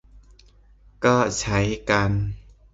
[1.05, 2.11] ก็ใช้กัน